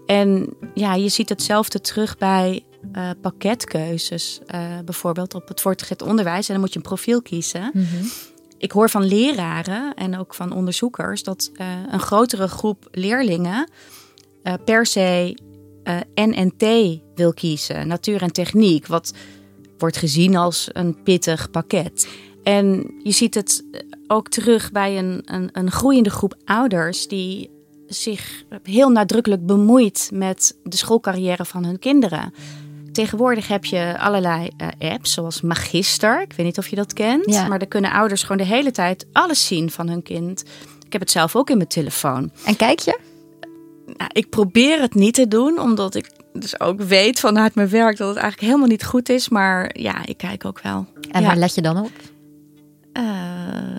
En 0.07 0.49
ja, 0.75 0.95
je 0.95 1.09
ziet 1.09 1.29
hetzelfde 1.29 1.81
terug 1.81 2.19
bij 2.19 2.65
uh, 2.97 3.11
pakketkeuzes. 3.21 4.41
Uh, 4.55 4.61
bijvoorbeeld 4.85 5.35
op 5.35 5.49
het 5.49 5.61
voortgezet 5.61 6.03
onderwijs. 6.03 6.47
En 6.47 6.53
dan 6.53 6.63
moet 6.63 6.73
je 6.73 6.79
een 6.79 6.85
profiel 6.85 7.23
kiezen. 7.23 7.71
Mm 7.73 7.85
-hmm. 7.85 8.11
Ik 8.59 8.73
hoor 8.73 8.91
van 8.91 9.05
leraren 9.05 9.95
en 9.95 10.19
ook 10.19 10.35
van 10.35 10.53
onderzoekers 10.53 11.23
dat 11.23 11.51
uh, 11.55 11.67
een 11.91 12.01
grotere 12.01 12.49
groep 12.49 12.89
leerlingen 12.91 13.71
per 14.65 14.87
se 14.87 15.37
NNT 16.15 16.65
wil 17.15 17.33
kiezen. 17.33 17.89
Natuur 17.89 18.23
en 18.23 18.33
techniek. 18.33 18.87
Wat 18.87 19.13
wordt 19.79 19.97
gezien 19.97 20.37
als 20.37 20.69
een 20.73 21.03
pittig 21.03 21.51
pakket. 21.51 22.09
En 22.43 22.95
je 23.03 23.11
ziet 23.11 23.35
het 23.35 23.65
ook 24.07 24.29
terug 24.29 24.73
bij 24.73 24.99
een, 24.99 25.23
een, 25.25 25.49
een 25.53 25.71
groeiende 25.71 26.11
groep 26.11 26.37
ouders 26.45 27.09
die 27.09 27.51
zich 27.87 28.45
heel 28.62 28.88
nadrukkelijk 28.88 29.47
bemoeit 29.47 30.11
met 30.12 30.57
de 30.62 30.76
schoolcarrière 30.76 31.45
van 31.45 31.64
hun 31.64 31.79
kinderen. 31.79 32.35
Tegenwoordig 32.93 33.49
heb 33.49 33.64
je 33.64 33.95
allerlei 33.99 34.50
uh, 34.59 34.93
apps, 34.93 35.12
zoals 35.12 35.41
Magister. 35.41 36.21
Ik 36.21 36.33
weet 36.33 36.47
niet 36.47 36.59
of 36.59 36.69
je 36.69 36.76
dat 36.76 36.93
kent. 36.93 37.25
Ja. 37.35 37.49
Maar 37.49 37.59
daar 37.59 37.69
kunnen 37.69 37.93
ouders 37.93 38.23
gewoon 38.23 38.37
de 38.37 38.45
hele 38.45 38.71
tijd 38.71 39.07
alles 39.12 39.47
zien 39.47 39.71
van 39.71 39.88
hun 39.88 40.03
kind. 40.03 40.45
Ik 40.87 40.93
heb 40.93 41.00
het 41.00 41.11
zelf 41.11 41.37
ook 41.37 41.50
in 41.50 41.57
mijn 41.57 41.69
telefoon. 41.69 42.31
En 42.45 42.57
kijk 42.57 42.79
je? 42.79 42.99
Nou, 43.87 44.11
ik 44.12 44.29
probeer 44.29 44.81
het 44.81 44.95
niet 44.95 45.14
te 45.14 45.29
doen, 45.29 45.59
omdat 45.59 45.95
ik 45.95 46.11
dus 46.33 46.61
ook 46.61 46.81
weet 46.81 47.21
vanuit 47.21 47.55
mijn 47.55 47.69
werk 47.69 47.97
dat 47.97 48.09
het 48.09 48.17
eigenlijk 48.17 48.47
helemaal 48.47 48.69
niet 48.69 48.85
goed 48.85 49.09
is. 49.09 49.29
Maar 49.29 49.79
ja, 49.79 50.07
ik 50.07 50.17
kijk 50.17 50.45
ook 50.45 50.61
wel. 50.61 50.87
En 51.11 51.21
ja. 51.21 51.26
waar 51.26 51.37
let 51.37 51.55
je 51.55 51.62
dan 51.62 51.79
op? 51.79 51.91
Uh, 52.99 53.03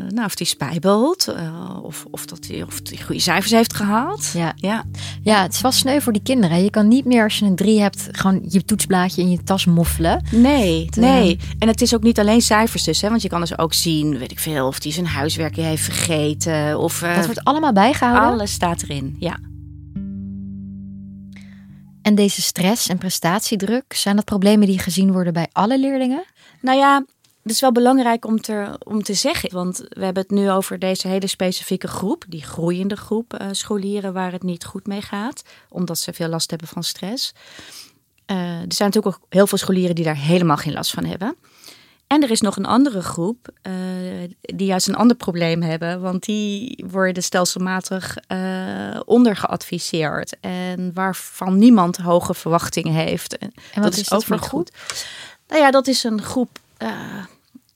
nou, 0.10 0.26
of 0.26 0.36
die 0.36 0.48
spijbelt, 0.48 1.28
uh, 1.38 1.80
of, 1.84 2.06
of, 2.12 2.26
dat 2.26 2.44
die, 2.44 2.66
of 2.66 2.82
die 2.82 3.04
goede 3.04 3.22
cijfers 3.22 3.52
heeft 3.52 3.74
gehaald. 3.74 4.32
Ja. 4.34 4.54
Ja. 4.56 4.84
ja, 5.22 5.42
het 5.42 5.54
is 5.54 5.62
wel 5.62 5.72
sneu 5.72 6.00
voor 6.00 6.14
die 6.14 6.22
kinderen. 6.22 6.64
Je 6.64 6.70
kan 6.70 6.88
niet 6.88 7.06
meer 7.06 7.24
als 7.24 7.40
je 7.40 7.46
een 7.46 7.56
drie 7.56 7.82
hebt, 7.82 8.08
gewoon 8.12 8.42
je 8.48 8.66
toetsblaadje 8.66 9.22
in 9.22 9.32
je 9.32 9.44
tas 9.44 9.66
moffelen. 9.66 10.24
Nee, 10.32 10.90
nee. 11.00 11.40
En 11.60 11.68
het 11.68 11.82
is 11.82 11.96
ook 11.96 12.04
niet 12.04 12.20
alleen 12.20 12.42
cijfers 12.42 12.84
dus, 12.84 13.02
hè, 13.02 13.10
want 13.10 13.22
je 13.22 13.30
kan 13.30 13.40
dus 13.40 13.58
ook 13.58 13.74
zien, 13.74 14.18
weet 14.18 14.32
ik 14.32 14.40
veel, 14.40 14.68
of 14.68 14.80
die 14.80 14.92
zijn 14.92 15.08
huiswerk 15.08 15.56
heeft 15.56 15.84
vergeten. 15.84 16.80
Of, 16.80 17.02
uh, 17.02 17.16
dat 17.16 17.26
wordt 17.26 17.44
allemaal 17.44 17.74
bijgehouden? 17.74 18.32
Alles 18.32 18.52
staat 18.52 18.82
erin, 18.82 19.16
ja. 19.20 19.38
En 22.02 22.16
deze 22.16 22.42
stress 22.42 22.88
en 22.88 22.98
prestatiedruk, 22.98 23.94
zijn 23.94 24.16
dat 24.16 24.26
problemen 24.26 24.68
die 24.68 24.80
gezien 24.80 25.12
worden 25.12 25.34
bij 25.34 25.48
alle 25.52 25.80
leerlingen? 25.80 26.24
Nou 26.62 26.78
ja, 26.78 27.06
het 27.46 27.54
is 27.54 27.60
wel 27.60 27.72
belangrijk 27.72 28.26
om 28.26 28.42
te, 28.42 28.80
om 28.84 29.04
te 29.04 29.14
zeggen, 29.14 29.54
want 29.54 29.78
we 29.78 30.04
hebben 30.04 30.24
het 30.24 30.32
nu 30.32 30.52
over 30.52 30.80
deze 30.80 31.08
hele 31.08 31.28
specifieke 31.28 31.88
groep, 31.88 32.24
die 32.28 32.44
groeiende 32.44 32.96
groep 32.96 33.34
uh, 33.42 33.48
scholieren 33.52 34.14
waar 34.14 34.32
het 34.32 34.44
niet 34.44 34.66
goed 34.66 34.88
mee 34.88 35.02
gaat, 35.02 35.44
omdat 35.70 35.98
ze 35.98 36.14
veel 36.14 36.28
last 36.28 36.50
hebben 36.50 36.68
van 36.68 36.84
stress. 36.84 37.34
Uh, 38.32 38.38
er 38.38 38.74
zijn 38.74 38.90
natuurlijk 38.90 39.16
ook 39.16 39.22
heel 39.30 39.48
veel 39.48 39.58
scholieren 39.58 39.96
die 39.96 40.04
daar 40.06 40.18
helemaal 40.18 40.58
geen 40.58 40.74
last 40.74 40.92
van 40.92 41.06
hebben. 41.06 41.36
En 42.08 42.24
er 42.24 42.32
is 42.32 42.42
nog 42.42 42.56
een 42.56 42.66
andere 42.66 43.02
groep 43.02 43.50
uh, 43.64 43.74
die 44.42 44.68
juist 44.68 44.88
een 44.88 44.96
ander 44.96 45.18
probleem 45.18 45.62
hebben, 45.62 46.02
want 46.02 46.24
die 46.24 46.86
worden 46.90 47.24
stelselmatig 47.24 48.18
ondergeadviseerd 49.06 50.40
en 50.40 50.92
waarvan 50.94 51.58
niemand 51.58 51.98
hoge 51.98 52.34
verwachtingen 52.34 52.94
heeft. 52.94 53.38
En 53.38 53.52
wat 53.74 53.84
dat 53.84 53.94
is, 53.94 54.10
is 54.10 54.48
goed. 54.48 54.72
Nou 55.48 55.62
ja, 55.62 55.72
dat 55.72 55.88
is 55.88 56.04
een 56.04 56.22
groep 56.22 56.60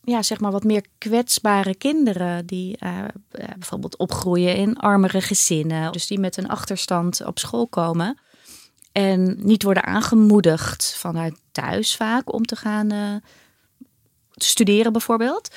ja, 0.10 0.24
zeg 0.24 0.40
maar 0.40 0.52
wat 0.52 0.64
meer 0.64 0.86
kwetsbare 0.98 1.76
kinderen 1.76 2.46
die 2.46 2.78
uh, 2.84 3.04
bijvoorbeeld 3.32 3.98
opgroeien 3.98 4.56
in 4.56 4.78
armere 4.78 5.22
gezinnen. 5.22 5.92
Dus 5.92 6.08
die 6.08 6.20
met 6.20 6.38
een 6.38 6.48
achterstand 6.48 7.26
op 7.26 7.40
school 7.40 7.68
komen. 7.68 8.20
En 8.92 9.38
niet 9.40 9.64
worden 9.64 9.84
aangemoedigd 9.84 10.96
vanuit 10.98 11.36
thuis 11.52 11.96
vaak 11.96 12.34
om 12.34 12.46
te 12.46 12.56
gaan 12.56 12.94
uh, 12.94 13.16
studeren 14.36 14.92
bijvoorbeeld. 14.92 15.50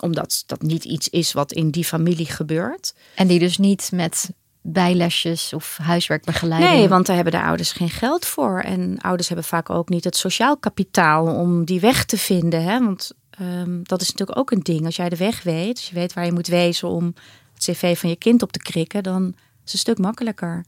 Omdat 0.00 0.42
dat 0.46 0.62
niet 0.62 0.84
iets 0.84 1.08
is 1.08 1.32
wat 1.32 1.52
in 1.52 1.70
die 1.70 1.84
familie 1.84 2.26
gebeurt. 2.26 2.94
En 3.14 3.26
die 3.26 3.38
dus 3.38 3.58
niet 3.58 3.90
met 3.92 4.30
bijlesjes 4.62 5.52
of 5.52 5.78
huiswerkbegeleiding. 5.82 6.72
Nee, 6.72 6.88
want 6.88 7.06
daar 7.06 7.14
hebben 7.14 7.32
de 7.32 7.42
ouders 7.42 7.72
geen 7.72 7.90
geld 7.90 8.26
voor. 8.26 8.60
En 8.60 8.98
ouders 8.98 9.28
hebben 9.28 9.46
vaak 9.46 9.70
ook 9.70 9.88
niet 9.88 10.04
het 10.04 10.16
sociaal 10.16 10.56
kapitaal 10.56 11.26
om 11.26 11.64
die 11.64 11.80
weg 11.80 12.04
te 12.04 12.18
vinden. 12.18 12.62
Hè? 12.62 12.78
Want 12.84 13.12
um, 13.40 13.80
dat 13.82 14.00
is 14.00 14.10
natuurlijk 14.10 14.38
ook 14.38 14.50
een 14.50 14.62
ding. 14.62 14.84
Als 14.84 14.96
jij 14.96 15.08
de 15.08 15.16
weg 15.16 15.42
weet, 15.42 15.76
als 15.76 15.88
je 15.88 15.94
weet 15.94 16.12
waar 16.12 16.24
je 16.24 16.32
moet 16.32 16.46
wezen 16.46 16.88
om 16.88 17.14
het 17.54 17.64
cv 17.64 17.98
van 17.98 18.08
je 18.08 18.16
kind 18.16 18.42
op 18.42 18.52
te 18.52 18.58
krikken, 18.58 19.02
dan 19.02 19.26
is 19.26 19.32
het 19.62 19.72
een 19.72 19.78
stuk 19.78 19.98
makkelijker. 19.98 20.64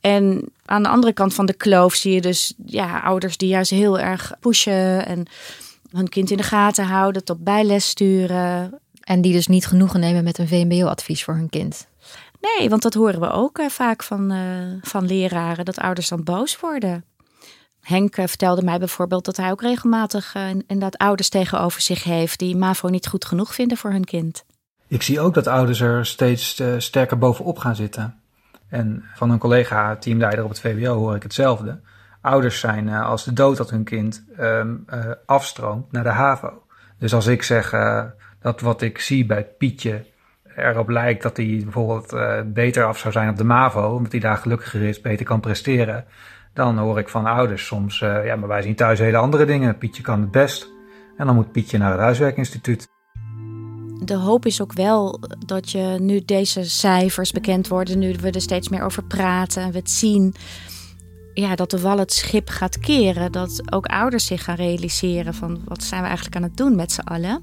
En 0.00 0.48
aan 0.64 0.82
de 0.82 0.88
andere 0.88 1.12
kant 1.12 1.34
van 1.34 1.46
de 1.46 1.54
kloof 1.54 1.94
zie 1.94 2.12
je 2.12 2.20
dus 2.20 2.54
ja, 2.66 3.00
ouders 3.00 3.36
die 3.36 3.48
juist 3.48 3.70
heel 3.70 3.98
erg 3.98 4.32
pushen 4.40 5.06
en 5.06 5.26
hun 5.90 6.08
kind 6.08 6.30
in 6.30 6.36
de 6.36 6.42
gaten 6.42 6.84
houden, 6.84 7.24
tot 7.24 7.44
bijles 7.44 7.88
sturen. 7.88 8.78
En 9.00 9.20
die 9.20 9.32
dus 9.32 9.46
niet 9.46 9.66
genoegen 9.66 10.00
nemen 10.00 10.24
met 10.24 10.38
een 10.38 10.48
VMBO-advies 10.48 11.24
voor 11.24 11.34
hun 11.34 11.50
kind. 11.50 11.86
Nee, 12.40 12.68
want 12.68 12.82
dat 12.82 12.94
horen 12.94 13.20
we 13.20 13.30
ook 13.30 13.58
uh, 13.58 13.68
vaak 13.68 14.02
van, 14.02 14.32
uh, 14.32 14.38
van 14.82 15.06
leraren, 15.06 15.64
dat 15.64 15.78
ouders 15.78 16.08
dan 16.08 16.24
boos 16.24 16.60
worden. 16.60 17.04
Henk 17.84 18.16
uh, 18.16 18.26
vertelde 18.26 18.62
mij 18.62 18.78
bijvoorbeeld 18.78 19.24
dat 19.24 19.36
hij 19.36 19.50
ook 19.50 19.60
regelmatig 19.60 20.34
inderdaad 20.66 20.96
ouders 20.96 21.28
tegenover 21.28 21.80
zich 21.80 22.04
heeft 22.04 22.38
die 22.38 22.56
MAVO 22.56 22.88
niet 22.88 23.06
goed 23.06 23.24
genoeg 23.24 23.54
vinden 23.54 23.76
voor 23.76 23.90
hun 23.90 24.04
kind. 24.04 24.44
Ik 24.88 25.02
zie 25.02 25.20
ook 25.20 25.34
dat 25.34 25.46
ouders 25.46 25.80
er 25.80 26.06
steeds 26.06 26.62
sterker 26.78 27.18
bovenop 27.18 27.58
gaan 27.58 27.76
zitten. 27.76 28.20
En 28.68 29.04
van 29.14 29.30
een 29.30 29.38
collega, 29.38 29.96
teamleider 29.96 30.44
op 30.44 30.50
het 30.50 30.60
VWO, 30.60 30.94
hoor 30.94 31.16
ik 31.16 31.22
hetzelfde. 31.22 31.80
Ouders 32.20 32.60
zijn 32.60 32.88
als 32.88 33.24
de 33.24 33.32
dood 33.32 33.56
dat 33.56 33.70
hun 33.70 33.84
kind 33.84 34.24
um, 34.40 34.84
afstroomt 35.26 35.92
naar 35.92 36.02
de 36.02 36.08
HAVO. 36.08 36.62
Dus 36.98 37.14
als 37.14 37.26
ik 37.26 37.42
zeg 37.42 37.70
dat 38.40 38.60
wat 38.60 38.82
ik 38.82 38.98
zie 38.98 39.26
bij 39.26 39.44
Pietje 39.44 40.04
erop 40.56 40.88
lijkt 40.88 41.22
dat 41.22 41.36
hij 41.36 41.60
bijvoorbeeld 41.62 42.12
uh, 42.12 42.40
beter 42.44 42.84
af 42.84 42.98
zou 42.98 43.12
zijn 43.12 43.28
op 43.28 43.36
de 43.36 43.44
MAVO, 43.44 43.94
omdat 43.94 44.12
hij 44.12 44.20
daar 44.20 44.36
gelukkiger 44.36 44.82
is, 44.82 45.00
beter 45.00 45.26
kan 45.26 45.40
presteren, 45.40 46.04
dan 46.54 46.78
hoor 46.78 46.98
ik 46.98 47.08
van 47.08 47.26
ouders 47.26 47.66
soms, 47.66 48.00
uh, 48.00 48.26
ja, 48.26 48.36
maar 48.36 48.48
wij 48.48 48.62
zien 48.62 48.74
thuis 48.74 48.98
hele 48.98 49.16
andere 49.16 49.44
dingen. 49.44 49.78
Pietje 49.78 50.02
kan 50.02 50.20
het 50.20 50.30
best. 50.30 50.72
En 51.16 51.26
dan 51.26 51.34
moet 51.34 51.52
Pietje 51.52 51.78
naar 51.78 51.90
het 51.90 52.00
huiswerkinstituut. 52.00 52.88
De 54.04 54.16
hoop 54.16 54.46
is 54.46 54.60
ook 54.60 54.72
wel 54.72 55.20
dat 55.46 55.70
je 55.70 55.96
nu 56.00 56.24
deze 56.24 56.64
cijfers 56.64 57.32
bekend 57.32 57.68
worden, 57.68 57.98
nu 57.98 58.14
we 58.20 58.30
er 58.30 58.40
steeds 58.40 58.68
meer 58.68 58.82
over 58.82 59.04
praten 59.04 59.62
en 59.62 59.70
we 59.70 59.78
het 59.78 59.90
zien, 59.90 60.34
ja, 61.34 61.54
dat 61.54 61.70
de 61.70 61.80
wal 61.80 61.98
het 61.98 62.12
schip 62.12 62.48
gaat 62.48 62.78
keren. 62.78 63.32
Dat 63.32 63.72
ook 63.72 63.86
ouders 63.86 64.26
zich 64.26 64.44
gaan 64.44 64.56
realiseren 64.56 65.34
van 65.34 65.60
wat 65.64 65.82
zijn 65.82 66.00
we 66.00 66.06
eigenlijk 66.06 66.36
aan 66.36 66.42
het 66.42 66.56
doen 66.56 66.76
met 66.76 66.92
z'n 66.92 67.00
allen. 67.00 67.38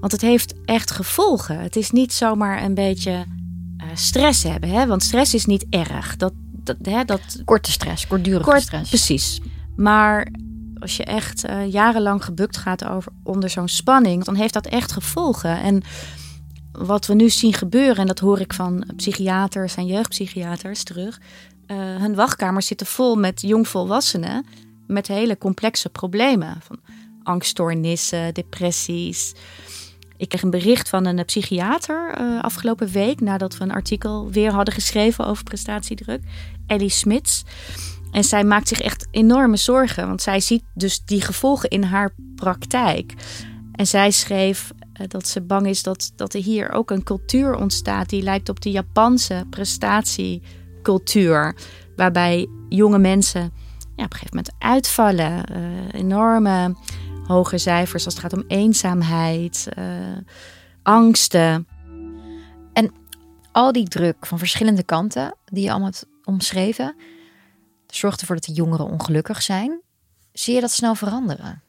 Want 0.00 0.12
het 0.12 0.20
heeft 0.20 0.54
echt 0.64 0.90
gevolgen. 0.90 1.58
Het 1.58 1.76
is 1.76 1.90
niet 1.90 2.12
zomaar 2.12 2.62
een 2.62 2.74
beetje 2.74 3.12
uh, 3.12 3.84
stress 3.94 4.42
hebben. 4.42 4.70
Hè? 4.70 4.86
Want 4.86 5.02
stress 5.02 5.34
is 5.34 5.46
niet 5.46 5.66
erg. 5.70 6.16
Dat, 6.16 6.32
dat, 6.68 6.76
hè, 6.94 7.04
dat... 7.04 7.20
Korte 7.44 7.72
stress, 7.72 8.06
kortdurige 8.06 8.50
Kort, 8.50 8.62
stress. 8.62 8.88
Precies. 8.88 9.40
Maar 9.76 10.28
als 10.78 10.96
je 10.96 11.04
echt 11.04 11.48
uh, 11.48 11.72
jarenlang 11.72 12.24
gebukt 12.24 12.56
gaat 12.56 12.84
over, 12.84 13.12
onder 13.22 13.50
zo'n 13.50 13.68
spanning, 13.68 14.24
dan 14.24 14.34
heeft 14.34 14.54
dat 14.54 14.66
echt 14.66 14.92
gevolgen. 14.92 15.60
En 15.60 15.82
wat 16.72 17.06
we 17.06 17.14
nu 17.14 17.30
zien 17.30 17.54
gebeuren, 17.54 17.96
en 17.96 18.06
dat 18.06 18.18
hoor 18.18 18.40
ik 18.40 18.52
van 18.52 18.84
psychiaters 18.96 19.76
en 19.76 19.86
jeugdpsychiaters 19.86 20.82
terug. 20.82 21.20
Uh, 21.66 21.76
hun 21.76 22.14
wachtkamers 22.14 22.66
zitten 22.66 22.86
vol 22.86 23.16
met 23.16 23.40
jongvolwassenen 23.40 24.46
met 24.86 25.06
hele 25.06 25.38
complexe 25.38 25.88
problemen. 25.88 26.60
Van 26.62 26.80
angststoornissen, 27.22 28.34
depressies. 28.34 29.34
Ik 30.18 30.28
kreeg 30.28 30.42
een 30.42 30.50
bericht 30.50 30.88
van 30.88 31.06
een 31.06 31.24
psychiater 31.24 32.20
uh, 32.20 32.42
afgelopen 32.42 32.88
week 32.88 33.20
nadat 33.20 33.56
we 33.56 33.64
een 33.64 33.72
artikel 33.72 34.30
weer 34.30 34.52
hadden 34.52 34.74
geschreven 34.74 35.26
over 35.26 35.44
prestatiedruk. 35.44 36.20
Ellie 36.66 36.88
Smits. 36.88 37.44
En 38.10 38.24
zij 38.24 38.44
maakt 38.44 38.68
zich 38.68 38.80
echt 38.80 39.06
enorme 39.10 39.56
zorgen, 39.56 40.06
want 40.06 40.22
zij 40.22 40.40
ziet 40.40 40.62
dus 40.74 41.04
die 41.04 41.20
gevolgen 41.20 41.68
in 41.68 41.82
haar 41.82 42.14
praktijk. 42.34 43.14
En 43.72 43.86
zij 43.86 44.10
schreef 44.10 44.70
uh, 45.00 45.06
dat 45.08 45.28
ze 45.28 45.40
bang 45.40 45.66
is 45.66 45.82
dat, 45.82 46.12
dat 46.16 46.34
er 46.34 46.42
hier 46.42 46.70
ook 46.70 46.90
een 46.90 47.02
cultuur 47.02 47.54
ontstaat 47.54 48.08
die 48.08 48.22
lijkt 48.22 48.48
op 48.48 48.60
de 48.60 48.70
Japanse 48.70 49.44
prestatiecultuur. 49.50 51.56
Waarbij 51.96 52.48
jonge 52.68 52.98
mensen 52.98 53.52
ja, 53.96 54.04
op 54.04 54.12
een 54.12 54.18
gegeven 54.18 54.36
moment 54.36 54.54
uitvallen. 54.58 55.44
Enorme 55.92 56.74
hoge 57.28 57.58
cijfers 57.58 58.04
als 58.04 58.14
het 58.14 58.22
gaat 58.22 58.32
om 58.32 58.44
eenzaamheid, 58.46 59.68
uh, 59.78 59.84
angsten. 60.82 61.68
En 62.72 62.92
al 63.52 63.72
die 63.72 63.88
druk 63.88 64.26
van 64.26 64.38
verschillende 64.38 64.82
kanten 64.82 65.34
die 65.44 65.62
je 65.62 65.70
allemaal 65.70 65.88
hebt 65.88 66.06
omschreven, 66.24 66.96
zorgt 67.86 68.20
ervoor 68.20 68.36
dat 68.36 68.44
de 68.44 68.52
jongeren 68.52 68.86
ongelukkig 68.86 69.42
zijn. 69.42 69.80
Zie 70.32 70.54
je 70.54 70.60
dat 70.60 70.70
snel 70.70 70.94
veranderen? 70.94 71.62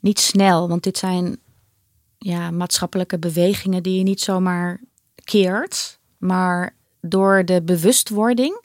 Niet 0.00 0.18
snel, 0.18 0.68
want 0.68 0.82
dit 0.82 0.98
zijn 0.98 1.36
ja, 2.18 2.50
maatschappelijke 2.50 3.18
bewegingen 3.18 3.82
die 3.82 3.98
je 3.98 4.02
niet 4.02 4.20
zomaar 4.20 4.80
keert. 5.24 5.98
Maar 6.18 6.74
door 7.00 7.44
de 7.44 7.62
bewustwording. 7.62 8.64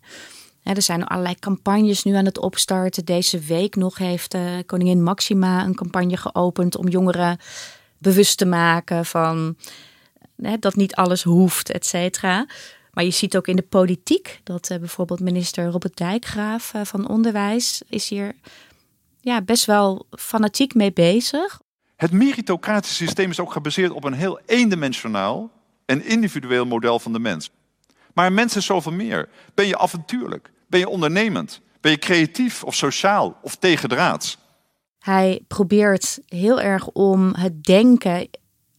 Er 0.63 0.81
zijn 0.81 1.05
allerlei 1.05 1.35
campagnes 1.39 2.03
nu 2.03 2.15
aan 2.15 2.25
het 2.25 2.39
opstarten. 2.39 3.05
Deze 3.05 3.39
week 3.39 3.75
nog 3.75 3.97
heeft 3.97 4.33
uh, 4.33 4.41
koningin 4.65 5.03
Maxima 5.03 5.63
een 5.63 5.75
campagne 5.75 6.17
geopend 6.17 6.77
om 6.77 6.87
jongeren 6.87 7.37
bewust 7.97 8.37
te 8.37 8.45
maken 8.45 9.05
van 9.05 9.55
dat 10.59 10.75
niet 10.75 10.95
alles 10.95 11.23
hoeft, 11.23 11.71
et 11.71 11.85
cetera. 11.85 12.45
Maar 12.93 13.03
je 13.03 13.11
ziet 13.11 13.37
ook 13.37 13.47
in 13.47 13.55
de 13.55 13.61
politiek 13.61 14.39
dat 14.43 14.69
uh, 14.69 14.77
bijvoorbeeld 14.77 15.19
minister 15.19 15.65
Robert 15.65 15.97
Dijkgraaf 15.97 16.73
uh, 16.75 16.81
van 16.83 17.07
Onderwijs 17.07 17.81
is 17.89 18.09
hier 18.09 18.35
ja, 19.19 19.41
best 19.41 19.65
wel 19.65 20.05
fanatiek 20.11 20.73
mee 20.73 20.91
bezig. 20.91 21.61
Het 21.95 22.11
meritocratische 22.11 23.03
systeem 23.05 23.29
is 23.29 23.39
ook 23.39 23.51
gebaseerd 23.51 23.91
op 23.91 24.03
een 24.03 24.13
heel 24.13 24.39
eendimensionaal 24.45 25.49
en 25.85 26.05
individueel 26.05 26.65
model 26.65 26.99
van 26.99 27.13
de 27.13 27.19
mens. 27.19 27.51
Maar 28.13 28.25
een 28.25 28.33
mens 28.33 28.55
is 28.55 28.65
zoveel 28.65 28.91
meer. 28.91 29.29
Ben 29.53 29.67
je 29.67 29.77
avontuurlijk? 29.77 30.51
Ben 30.67 30.79
je 30.79 30.89
ondernemend? 30.89 31.61
Ben 31.81 31.91
je 31.91 31.97
creatief 31.97 32.63
of 32.63 32.75
sociaal 32.75 33.37
of 33.41 33.55
tegendraads? 33.55 34.37
Hij 34.99 35.43
probeert 35.47 36.19
heel 36.25 36.61
erg 36.61 36.87
om 36.87 37.33
het 37.33 37.63
denken 37.63 38.29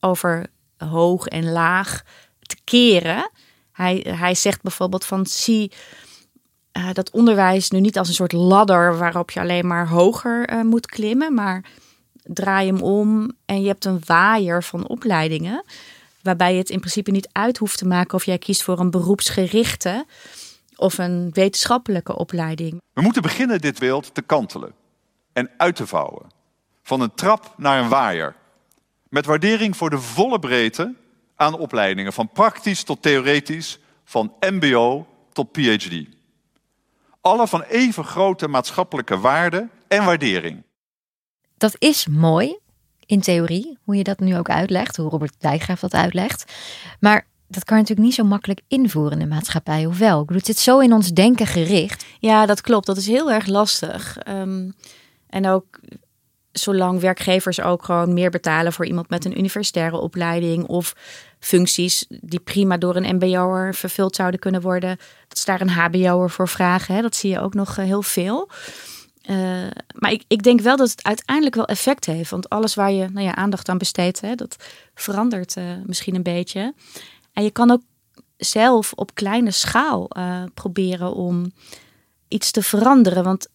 over 0.01 0.47
hoog 0.77 1.27
en 1.27 1.51
laag 1.51 2.03
te 2.41 2.57
keren. 2.65 3.31
Hij, 3.73 4.07
hij 4.09 4.35
zegt 4.35 4.63
bijvoorbeeld 4.63 5.05
van 5.05 5.27
zie 5.27 5.73
uh, 6.73 6.93
dat 6.93 7.11
onderwijs 7.11 7.71
nu 7.71 7.81
niet 7.81 7.99
als 7.99 8.09
een 8.09 8.15
soort 8.15 8.33
ladder 8.33 8.99
waarop 8.99 9.31
je 9.31 9.41
alleen 9.41 9.67
maar 9.67 9.89
hoger 9.89 10.53
uh, 10.53 10.63
moet 10.63 10.87
klimmen, 10.87 11.35
maar 11.35 11.65
draai 12.23 12.67
hem 12.67 12.83
om 12.83 13.33
en 13.45 13.61
je 13.61 13.67
hebt 13.67 13.85
een 13.85 14.03
waaier 14.07 14.63
van 14.63 14.89
opleidingen. 14.89 15.65
Waarbij 16.23 16.53
je 16.53 16.59
het 16.59 16.71
in 16.71 16.79
principe 16.79 17.11
niet 17.11 17.29
uit 17.33 17.59
hoeft 17.59 17.79
te 17.79 17.87
maken 17.87 18.15
of 18.15 18.25
jij 18.25 18.39
kiest 18.39 18.63
voor 18.63 18.79
een 18.79 18.91
beroepsgerichte 18.91 20.07
of 20.77 20.99
een 20.99 21.31
wetenschappelijke 21.33 22.17
opleiding. 22.17 22.81
We 22.93 23.03
moeten 23.03 23.23
beginnen 23.23 23.61
dit 23.61 23.79
beeld 23.79 24.15
te 24.15 24.23
kantelen 24.23 24.75
en 25.33 25.51
uit 25.57 25.77
te 25.77 25.87
vouwen. 25.87 26.27
Van 26.83 27.01
een 27.01 27.15
trap 27.15 27.55
naar 27.57 27.83
een 27.83 27.89
waaier. 27.89 28.37
Met 29.09 29.27
waardering 29.27 29.77
voor 29.77 29.91
de 29.91 29.99
volle 29.99 30.39
breedte 30.39 30.95
aan 31.37 31.59
opleidingen, 31.59 32.13
van 32.13 32.31
praktisch 32.33 32.83
tot 32.83 33.03
theoretisch, 33.03 33.79
van 34.05 34.35
MBO 34.41 35.07
tot 35.33 35.53
PhD. 35.53 36.07
Alle 37.21 37.49
van 37.49 37.63
even 37.63 38.05
grote 38.05 38.49
maatschappelijke 38.49 39.19
waarde 39.19 39.69
en 39.89 40.05
waardering. 40.05 40.63
Dat 41.57 41.75
is 41.79 42.07
mooi, 42.07 42.59
in 43.13 43.21
theorie, 43.21 43.79
hoe 43.85 43.97
je 43.97 44.05
dat 44.05 44.21
nu 44.21 44.37
ook 44.37 44.51
uitlegt, 44.51 44.97
hoe 44.97 45.11
Robert 45.11 45.35
Dijkgraaf 45.39 45.81
dat 45.81 45.95
uitlegt. 45.95 46.53
Maar 47.01 47.27
dat 47.49 47.65
kan 47.65 47.77
je 47.77 47.83
natuurlijk 47.83 48.09
niet 48.09 48.17
zo 48.17 48.25
makkelijk 48.25 48.61
invoeren 48.69 49.13
in 49.13 49.29
de 49.29 49.35
maatschappij, 49.35 49.87
of 49.87 49.99
wel? 49.99 50.21
Ik 50.21 50.27
bedoel, 50.27 50.43
het 50.43 50.47
zit 50.47 50.59
zo 50.59 50.79
in 50.79 50.93
ons 50.93 51.13
denken 51.13 51.47
gericht. 51.47 52.05
Ja, 52.19 52.47
dat 52.47 52.61
klopt. 52.61 52.87
Dat 52.87 52.97
is 52.97 53.07
heel 53.07 53.33
erg 53.33 53.47
lastig. 53.47 54.19
Um, 54.29 54.75
en 55.29 55.49
ook 55.49 55.81
zolang 56.53 57.01
werkgevers 57.01 57.61
ook 57.61 57.85
gewoon 57.85 58.13
meer 58.13 58.31
betalen 58.31 58.73
voor 58.73 58.87
iemand 58.87 59.09
met 59.09 59.25
een 59.25 59.39
universitaire 59.39 59.97
opleiding 59.97 60.67
of 60.67 60.97
functies 61.39 62.07
die 62.09 62.41
prima 62.41 62.77
door 62.77 62.97
een 62.97 63.15
MBO'er 63.15 63.75
vervuld 63.75 64.17
zouden 64.17 64.41
kunnen 64.41 64.61
worden, 64.61 64.97
dat 65.29 65.39
is 65.39 65.45
daar 65.45 65.61
een 65.61 65.71
HBO'er 65.71 66.31
voor 66.31 66.49
vragen. 66.49 66.95
Hè? 66.95 67.03
Dat 67.03 67.17
zie 67.17 67.31
je 67.31 67.41
ook 67.41 67.55
nog 67.55 67.77
heel 67.77 68.03
veel. 68.03 68.51
Uh, 69.31 69.37
maar 69.95 70.13
ik, 70.13 70.25
ik 70.29 70.43
denk 70.43 70.61
wel 70.61 70.77
dat 70.77 70.91
het 70.91 71.05
uiteindelijk 71.05 71.57
wel 71.57 71.67
effect 71.67 72.05
heeft. 72.05 72.31
Want 72.31 72.49
alles 72.49 72.75
waar 72.75 72.93
je 72.93 73.09
nou 73.09 73.27
ja, 73.27 73.35
aandacht 73.35 73.69
aan 73.69 73.79
besteedt, 73.79 74.21
hè, 74.21 74.35
dat 74.35 74.57
verandert 74.95 75.57
uh, 75.57 75.65
misschien 75.87 76.15
een 76.15 76.23
beetje. 76.23 76.75
En 77.33 77.43
je 77.43 77.51
kan 77.51 77.71
ook 77.71 77.83
zelf 78.37 78.93
op 78.95 79.15
kleine 79.15 79.51
schaal 79.51 80.09
uh, 80.19 80.43
proberen 80.55 81.15
om 81.15 81.53
iets 82.29 82.51
te 82.51 82.63
veranderen. 82.63 83.25
Want 83.25 83.49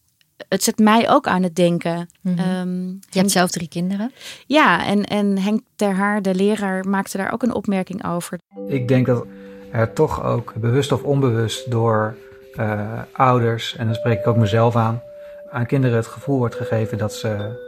het 0.50 0.64
zet 0.64 0.78
mij 0.80 1.10
ook 1.10 1.28
aan 1.28 1.44
het 1.44 1.56
denken. 1.56 2.10
Mm 2.22 2.38
-hmm. 2.38 2.60
um, 2.60 3.00
je 3.10 3.20
hebt 3.20 3.32
zelf 3.32 3.50
drie 3.50 3.68
kinderen. 3.68 4.12
Ja, 4.46 4.86
en, 4.86 5.04
en 5.04 5.38
Henk 5.38 5.62
ter 5.76 5.94
Haar, 5.94 6.22
de 6.22 6.36
leraar, 6.36 6.88
maakte 6.88 7.18
daar 7.18 7.34
ook 7.34 7.44
een 7.44 7.54
opmerking 7.54 8.06
over. 8.06 8.40
Ik 8.68 8.88
denk 8.88 9.06
dat 9.06 9.26
er 9.72 9.94
toch 9.94 10.24
ook 10.24 10.54
bewust 10.56 10.92
of 10.92 11.04
onbewust 11.04 11.72
door 11.72 12.16
uh, 12.60 13.02
ouders, 13.12 13.76
en 13.76 13.86
dan 13.86 13.96
spreek 13.96 14.20
ik 14.20 14.28
ook 14.28 14.38
mezelf 14.38 14.76
aan, 14.76 15.02
aan 15.50 15.66
kinderen 15.66 15.96
het 15.96 16.08
gevoel 16.08 16.38
wordt 16.38 16.56
gegeven 16.56 16.98
dat 16.98 17.14
ze 17.14 17.66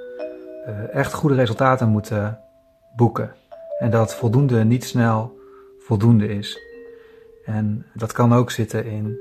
uh, 0.67 0.95
echt 0.95 1.13
goede 1.13 1.35
resultaten 1.35 1.89
moeten 1.89 2.39
boeken. 2.95 3.35
En 3.79 3.89
dat 3.91 4.15
voldoende 4.15 4.63
niet 4.63 4.83
snel 4.83 5.39
voldoende 5.79 6.27
is. 6.27 6.59
En 7.45 7.85
dat 7.93 8.11
kan 8.11 8.33
ook 8.33 8.51
zitten 8.51 8.85
in 8.85 9.17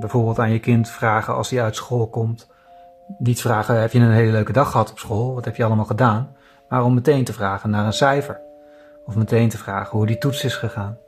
bijvoorbeeld 0.00 0.38
aan 0.38 0.52
je 0.52 0.58
kind 0.58 0.88
vragen 0.88 1.34
als 1.34 1.50
hij 1.50 1.62
uit 1.62 1.76
school 1.76 2.08
komt 2.08 2.48
niet 3.18 3.40
vragen, 3.40 3.80
heb 3.80 3.92
je 3.92 3.98
een 3.98 4.10
hele 4.10 4.32
leuke 4.32 4.52
dag 4.52 4.70
gehad 4.70 4.90
op 4.90 4.98
school? 4.98 5.34
Wat 5.34 5.44
heb 5.44 5.56
je 5.56 5.64
allemaal 5.64 5.84
gedaan? 5.84 6.36
Maar 6.68 6.84
om 6.84 6.94
meteen 6.94 7.24
te 7.24 7.32
vragen 7.32 7.70
naar 7.70 7.86
een 7.86 7.92
cijfer. 7.92 8.40
Of 9.04 9.16
meteen 9.16 9.48
te 9.48 9.58
vragen 9.58 9.96
hoe 9.96 10.06
die 10.06 10.18
toets 10.18 10.44
is 10.44 10.54
gegaan. 10.54 10.98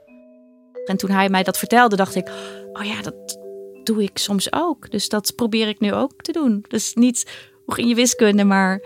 En 0.85 0.97
toen 0.97 1.11
hij 1.11 1.29
mij 1.29 1.43
dat 1.43 1.59
vertelde, 1.59 1.97
dacht 1.97 2.15
ik: 2.15 2.31
Oh 2.73 2.85
ja, 2.85 3.03
dat 3.03 3.39
doe 3.87 4.03
ik 4.03 4.19
soms 4.19 4.53
ook. 4.53 4.91
Dus 4.91 5.09
dat 5.09 5.33
probeer 5.37 5.69
ik 5.69 5.81
nu 5.81 5.93
ook 5.93 6.23
te 6.23 6.33
doen. 6.33 6.65
Dus 6.69 6.95
niet 6.95 7.31
hoe 7.65 7.75
ging 7.75 7.89
je 7.89 7.95
wiskunde, 7.95 8.45
maar 8.45 8.81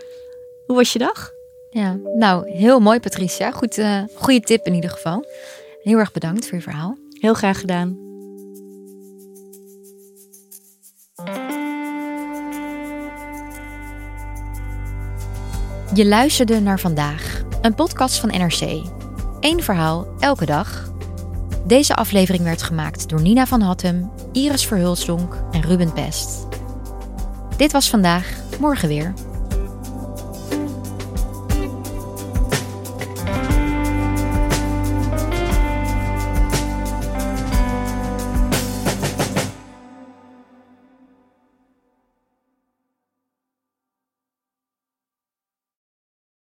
hoe 0.66 0.76
was 0.76 0.92
je 0.92 0.98
dag? 0.98 1.30
Ja, 1.70 1.98
nou, 2.14 2.50
heel 2.50 2.80
mooi, 2.80 3.00
Patricia. 3.00 3.50
Goed, 3.50 3.78
uh, 3.78 4.02
goede 4.14 4.40
tip 4.40 4.66
in 4.66 4.74
ieder 4.74 4.90
geval. 4.90 5.24
Heel 5.82 5.98
erg 5.98 6.12
bedankt 6.12 6.46
voor 6.48 6.58
je 6.58 6.62
verhaal. 6.62 6.96
Heel 7.10 7.34
graag 7.34 7.60
gedaan. 7.60 8.04
Je 15.94 16.06
luisterde 16.06 16.60
naar 16.60 16.80
vandaag, 16.80 17.42
een 17.62 17.74
podcast 17.74 18.18
van 18.18 18.28
NRC. 18.28 18.60
Eén 19.40 19.62
verhaal, 19.62 20.06
elke 20.18 20.46
dag. 20.46 20.94
Deze 21.66 21.94
aflevering 21.94 22.44
werd 22.44 22.62
gemaakt 22.62 23.08
door 23.08 23.20
Nina 23.20 23.46
van 23.46 23.60
Hattem, 23.60 24.10
Iris 24.32 24.66
Verhulsdonk 24.66 25.42
en 25.50 25.62
Ruben 25.62 25.92
Pest. 25.92 26.46
Dit 27.56 27.72
was 27.72 27.90
vandaag, 27.90 28.40
morgen 28.60 28.88
weer. 28.88 29.14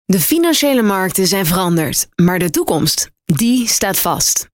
De 0.05 0.19
financiële 0.19 0.81
markten 0.81 1.27
zijn 1.27 1.45
veranderd, 1.45 2.07
maar 2.15 2.39
de 2.39 2.49
toekomst, 2.49 3.11
die 3.25 3.67
staat 3.67 3.99
vast. 3.99 4.53